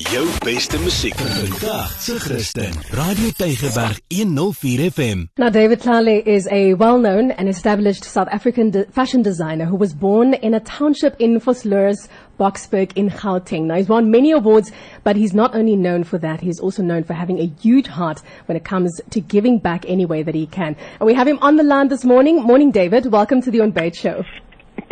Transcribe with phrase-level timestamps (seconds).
[0.00, 2.72] Jou beste musiek vandag se Christen.
[2.90, 5.18] Radio Tygerberg 104 FM.
[5.36, 9.92] Now, David Tlale is a well-known and established South African de- fashion designer who was
[9.92, 12.08] born in a township in Vosloorus,
[12.38, 13.66] Boksburg in Gauteng.
[13.66, 14.72] Now, he's won many awards,
[15.04, 18.22] but he's not only known for that, he's also known for having a huge heart
[18.46, 20.76] when it comes to giving back any way that he can.
[20.98, 22.42] And we have him on the line this morning.
[22.42, 23.12] Morning, David.
[23.12, 24.24] Welcome to the On Bait Show.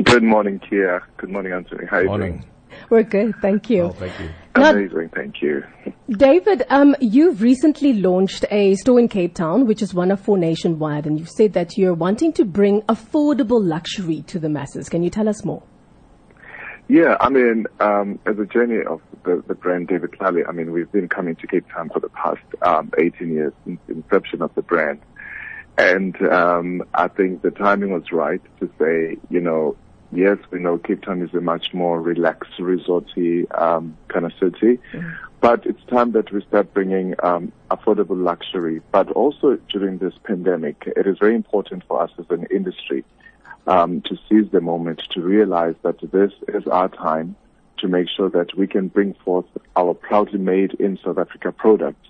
[0.05, 1.01] Good morning, Kia.
[1.17, 1.87] Good morning, Anthony.
[1.87, 2.45] How are you Morning.
[2.91, 3.85] We're good, thank you.
[3.85, 4.29] Oh, thank you.
[4.61, 4.71] Now.
[4.71, 5.65] Amazing, thank you.
[6.11, 10.39] David, um, you've recently launched a store in Cape Town, which is one of four
[10.39, 14.89] nationwide, and you've said that you're wanting to bring affordable luxury to the masses.
[14.89, 15.63] Can you tell us more?
[16.89, 20.73] Yeah, I mean, um, as a journey of the, the brand David Tlale, I mean,
[20.73, 24.41] we've been coming to Cape Town for the past um, 18 years since the inception
[24.41, 25.01] of the brand.
[25.77, 29.77] And um, I think the timing was right to say, you know,
[30.13, 34.79] yes, we know Cape Town is a much more relaxed, resorty um, kind of city,
[35.41, 38.81] but it's time that we start bringing um, affordable luxury.
[38.93, 43.05] But also during this pandemic, it is very important for us as an industry
[43.67, 47.37] um, to seize the moment to realize that this is our time
[47.79, 52.09] to make sure that we can bring forth our proudly made in South Africa products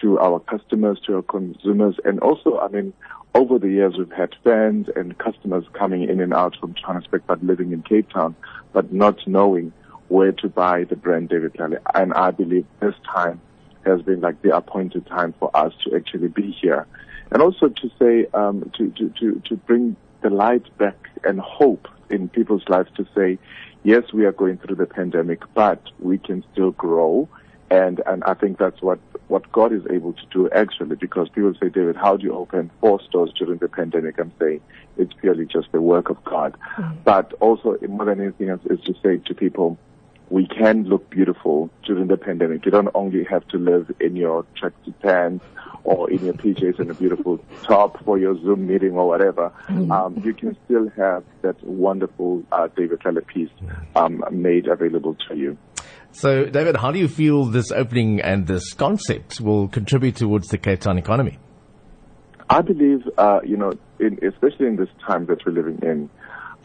[0.00, 2.92] to our customers, to our consumers, and also, I mean,
[3.34, 7.42] over the years we've had fans and customers coming in and out from Johannesburg but
[7.42, 8.34] living in Cape Town,
[8.72, 9.72] but not knowing
[10.08, 11.78] where to buy the brand David Tlale.
[11.94, 13.40] And I believe this time
[13.84, 16.86] has been like the appointed time for us to actually be here.
[17.30, 21.88] And also to say, um, to, to, to, to bring the light back and hope
[22.10, 23.38] in people's lives to say,
[23.82, 27.28] yes, we are going through the pandemic, but we can still grow.
[27.72, 31.54] And, and I think that's what, what God is able to do actually because people
[31.58, 34.18] say, David, how do you open four stores during the pandemic?
[34.18, 34.60] I'm saying
[34.98, 36.54] it's purely just the work of God.
[37.02, 39.78] But also more than anything else is to say to people,
[40.28, 42.66] we can look beautiful during the pandemic.
[42.66, 45.42] You don't only have to live in your tracksuit pants
[45.84, 49.50] or in your PJs and a beautiful top for your Zoom meeting or whatever.
[49.90, 53.50] Um, you can still have that wonderful uh, David Tlale piece
[53.96, 55.56] um, made available to you.
[56.12, 60.58] So, David, how do you feel this opening and this concept will contribute towards the
[60.58, 61.38] Cape Town economy?
[62.50, 66.10] I believe, uh, you know, in, especially in this time that we're living in,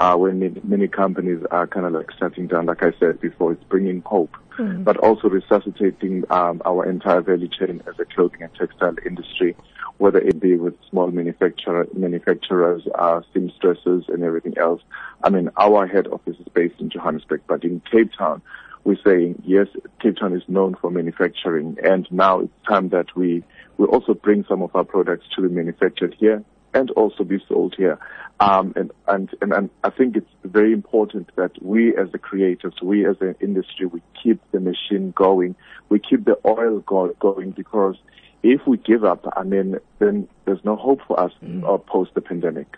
[0.01, 3.53] uh, when many, many companies are kind of like shutting down, like I said before,
[3.53, 4.35] it's bringing hope,
[4.83, 9.55] but also resuscitating um, our entire value chain as a clothing and textile industry,
[9.97, 14.81] whether it be with small manufacturer, manufacturers, uh, seamstresses, and everything else.
[15.23, 18.41] I mean, our head office is based in Johannesburg, but in Cape Town,
[18.87, 19.67] we're saying yes,
[20.01, 23.43] Cape Town is known for manufacturing, and now it's time that we
[23.77, 26.41] we also bring some of our products to be manufactured here
[26.73, 27.99] and also be sold here.
[28.39, 32.75] Um, and, and, and, and I think it's very important that we as the creators,
[32.81, 35.55] we as an industry, we keep the machine going.
[35.89, 37.97] We keep the oil go- going because
[38.41, 42.21] if we give up, I mean, then there's no hope for us uh, post the
[42.21, 42.77] pandemic.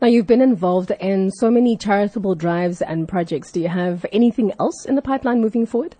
[0.00, 3.52] Now, you've been involved in so many charitable drives and projects.
[3.52, 5.96] Do you have anything else in the pipeline moving forward?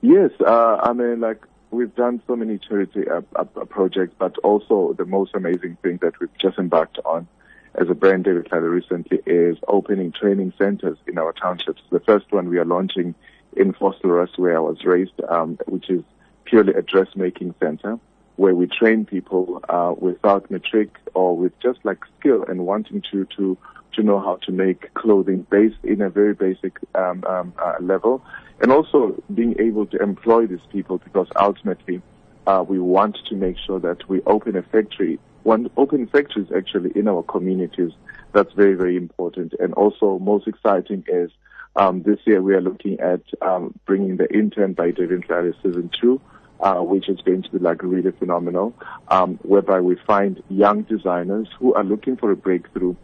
[0.00, 4.94] Yes, uh, I mean, like we've done so many charity uh, uh, projects, but also
[4.98, 7.28] the most amazing thing that we've just embarked on
[7.74, 11.80] as a brand, David Tlale, recently is opening training centers in our townships.
[11.90, 13.14] The first one we are launching
[13.56, 16.02] in Vosloorus, where I was raised, um, which is
[16.44, 17.98] purely a dressmaking center,
[18.36, 23.26] where we train people uh, without matric or with just like skill and wanting to
[23.36, 23.56] to
[23.92, 28.24] to know how to make clothing based in a very basic um, um, uh, level,
[28.60, 32.00] and also being able to employ these people because ultimately
[32.46, 35.18] uh, we want to make sure that we open a factory.
[35.42, 37.92] One open factories actually in our communities.
[38.32, 39.52] That's very very important.
[39.60, 41.30] And also most exciting is
[41.76, 45.90] um, this year we are looking at um, bringing the intern by David Tlale season
[46.00, 46.20] two.
[46.62, 48.72] Uh, which is going to be like really phenomenal,
[49.08, 52.94] um, whereby we find young designers who are looking for a breakthrough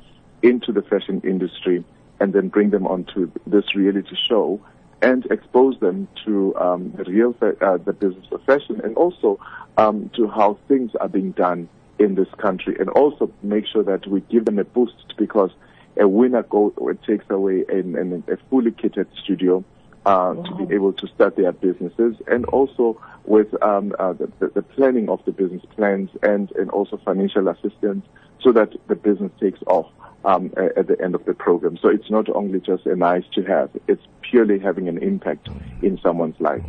[0.43, 1.85] into the fashion industry
[2.21, 4.61] and then bring them onto this reality show
[5.03, 9.41] and expose them to um, the real uh, the business of fashion and also
[9.77, 11.69] um, to how things are being done
[11.99, 12.77] in this country.
[12.79, 15.51] And also make sure that we give them a boost because
[15.97, 16.73] a winner go
[17.05, 19.65] takes away in, in a fully kitted studio
[20.07, 24.49] uh, to be able to start their businesses and also with um, uh, the, the,
[24.49, 28.07] the planning of the business plans and, and also financial assistance
[28.41, 29.91] so that the business takes off
[30.29, 31.79] um, at the end of the program.
[31.81, 35.49] So it's not only just a nice to have, it's purely having an impact
[35.81, 36.63] in someone's life.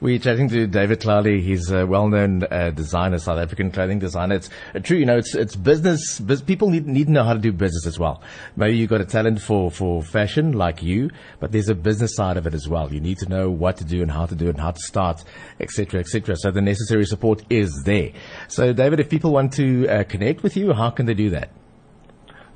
[0.00, 1.42] We're chatting to David Tlale.
[1.42, 4.36] He's a well-known uh, designer, South African clothing designer.
[4.36, 6.20] It's uh, true, you know, it's it's business.
[6.20, 8.22] Biz- people need need to know how to do business as well.
[8.54, 12.36] Maybe you've got a talent for for fashion like you, but there's a business side
[12.36, 12.92] of it as well.
[12.92, 14.80] You need to know what to do and how to do it and how to
[14.80, 15.24] start,
[15.58, 16.36] etc., etc.
[16.36, 18.10] So the necessary support is there.
[18.48, 21.50] So, David, if people want to uh, connect with you, how can they do that?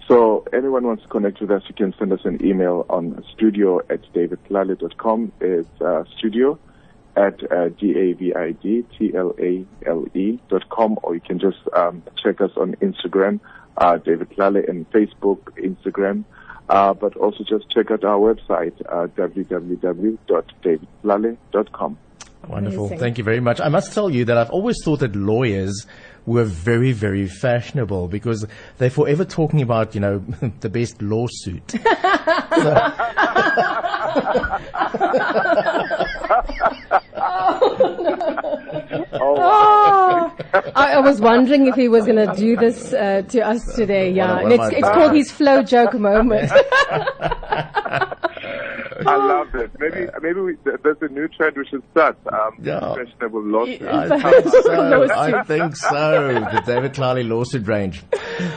[0.09, 3.81] So anyone wants to connect with us, you can send us an email on studio
[3.91, 5.33] at davidtlale.com.
[5.41, 6.59] It's uh, studio
[7.15, 8.41] at uh, D-A-V-I-D-T-L-A-L-E
[10.49, 13.41] dot com, or you can just um, check us on Instagram,
[13.77, 16.25] uh, David Tlale, and Facebook, Instagram.
[16.71, 21.99] Uh, but also just check out our website, uh, www.davidtlale.com.
[22.47, 22.87] Wonderful.
[22.87, 22.99] Amazing.
[22.99, 23.61] Thank you very much.
[23.61, 25.87] I must tell you that I've always thought that lawyers
[26.29, 28.47] were very, very fashionable because
[28.77, 30.19] they're forever talking about, you know,
[30.61, 31.75] the best lawsuit.
[37.31, 40.35] Oh, Oh,
[40.75, 44.11] I, I was wondering if he was going to do this uh, to us today.
[44.11, 46.51] Yeah, One of- one of it's, it's called his flow joke moment.
[49.07, 49.71] I love it.
[49.79, 52.17] Maybe maybe we, there's a new trend we should start.
[52.33, 52.95] Um, Yeah.
[52.95, 53.83] fashionable lawsuit.
[53.83, 55.09] I think so.
[55.15, 56.35] I think so.
[56.53, 58.03] The David Tlale lawsuit range.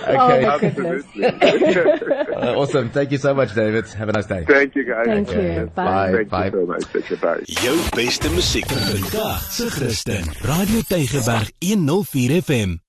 [0.07, 0.45] Oh, Okay.
[0.47, 1.05] my goodness.
[1.15, 2.15] Absolutely.
[2.41, 2.89] Uh, awesome.
[2.89, 3.85] Thank you so much, David.
[3.93, 4.45] Have a nice day.
[4.47, 5.05] Thank you guys.
[5.05, 5.71] Thank you.
[5.75, 6.11] Bye.
[6.11, 6.45] Thank Bye.
[6.45, 6.83] you so much.
[6.95, 7.43] Okay, bye.
[7.61, 10.25] Jou beste musiek vir vandag se Christen.
[10.45, 12.79] Radio Tygerberg 104 FM.